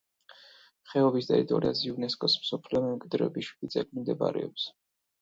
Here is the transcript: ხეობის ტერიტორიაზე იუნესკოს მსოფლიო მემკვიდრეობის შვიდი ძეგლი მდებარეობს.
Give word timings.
ხეობის 0.93 1.29
ტერიტორიაზე 1.33 1.85
იუნესკოს 1.91 2.39
მსოფლიო 2.41 2.85
მემკვიდრეობის 2.89 3.49
შვიდი 3.55 3.75
ძეგლი 3.79 4.07
მდებარეობს. 4.11 4.71